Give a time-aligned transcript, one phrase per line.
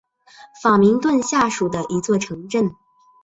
[0.63, 2.73] 法明顿下属的一座城镇。